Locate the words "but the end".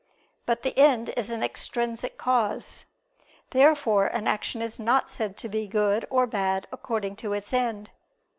0.47-1.09